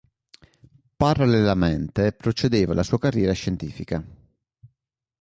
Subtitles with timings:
[0.95, 4.03] Parallelamente procedeva la sua carriera scientifica.